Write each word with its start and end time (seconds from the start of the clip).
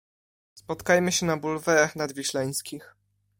Spotkajmy 0.55 1.11
się 1.11 1.25
na 1.25 1.37
bulwarach 1.37 1.95
nadwiślańskich. 1.95 2.95